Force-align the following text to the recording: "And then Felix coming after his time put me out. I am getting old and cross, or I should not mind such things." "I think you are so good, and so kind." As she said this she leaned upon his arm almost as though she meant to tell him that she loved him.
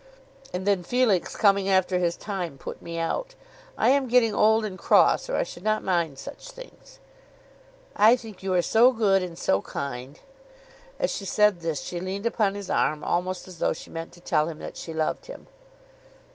"And 0.51 0.65
then 0.65 0.81
Felix 0.81 1.35
coming 1.35 1.69
after 1.69 1.99
his 1.99 2.17
time 2.17 2.57
put 2.57 2.81
me 2.81 2.97
out. 2.97 3.35
I 3.77 3.89
am 3.89 4.07
getting 4.07 4.33
old 4.33 4.65
and 4.65 4.75
cross, 4.75 5.29
or 5.29 5.35
I 5.35 5.43
should 5.43 5.61
not 5.61 5.83
mind 5.83 6.17
such 6.17 6.49
things." 6.49 6.97
"I 7.95 8.15
think 8.15 8.41
you 8.41 8.51
are 8.55 8.63
so 8.63 8.91
good, 8.93 9.21
and 9.21 9.37
so 9.37 9.61
kind." 9.61 10.19
As 10.97 11.11
she 11.11 11.25
said 11.25 11.59
this 11.59 11.81
she 11.83 11.99
leaned 11.99 12.25
upon 12.25 12.55
his 12.55 12.67
arm 12.71 13.03
almost 13.03 13.47
as 13.47 13.59
though 13.59 13.73
she 13.73 13.91
meant 13.91 14.11
to 14.13 14.21
tell 14.21 14.47
him 14.49 14.57
that 14.57 14.75
she 14.75 14.91
loved 14.91 15.27
him. 15.27 15.45